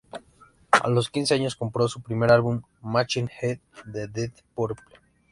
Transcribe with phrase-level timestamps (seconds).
[0.81, 4.95] A los quince años compró su primer álbum, "Machine Head" de Deep Purple.